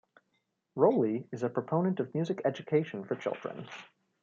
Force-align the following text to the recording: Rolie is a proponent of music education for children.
Rolie 0.75 1.27
is 1.31 1.43
a 1.43 1.49
proponent 1.49 1.99
of 1.99 2.15
music 2.15 2.41
education 2.43 3.05
for 3.05 3.15
children. 3.15 3.67